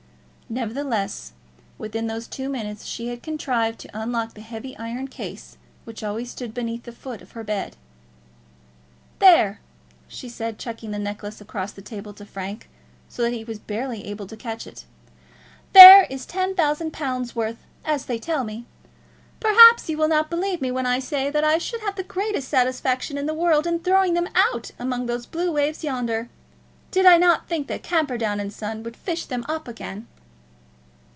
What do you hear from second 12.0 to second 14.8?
to Frank, so that he was barely able to catch